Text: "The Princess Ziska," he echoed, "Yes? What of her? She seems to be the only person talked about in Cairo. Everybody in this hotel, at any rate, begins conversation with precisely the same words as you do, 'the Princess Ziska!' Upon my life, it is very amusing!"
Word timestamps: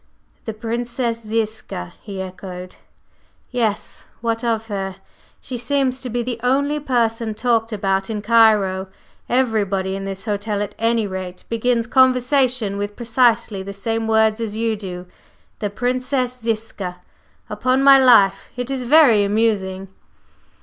"The 0.45 0.53
Princess 0.55 1.21
Ziska," 1.21 1.93
he 2.01 2.23
echoed, 2.23 2.77
"Yes? 3.51 4.03
What 4.19 4.43
of 4.43 4.65
her? 4.65 4.95
She 5.39 5.57
seems 5.59 6.01
to 6.01 6.09
be 6.09 6.23
the 6.23 6.39
only 6.41 6.79
person 6.79 7.35
talked 7.35 7.71
about 7.71 8.09
in 8.09 8.23
Cairo. 8.23 8.87
Everybody 9.29 9.95
in 9.95 10.03
this 10.05 10.25
hotel, 10.25 10.63
at 10.63 10.73
any 10.79 11.05
rate, 11.05 11.43
begins 11.49 11.85
conversation 11.85 12.79
with 12.79 12.95
precisely 12.95 13.61
the 13.61 13.73
same 13.73 14.07
words 14.07 14.41
as 14.41 14.55
you 14.55 14.75
do, 14.75 15.05
'the 15.59 15.69
Princess 15.69 16.39
Ziska!' 16.41 16.97
Upon 17.47 17.83
my 17.83 17.99
life, 17.99 18.45
it 18.57 18.71
is 18.71 18.81
very 18.81 19.23
amusing!" 19.23 19.87